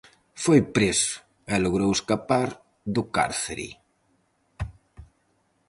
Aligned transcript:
Foi 0.43 0.59
preso 0.75 1.15
e 1.53 1.55
logrou 1.63 1.91
escapar 1.93 2.49
do 2.93 3.03
cárcere. 3.15 3.69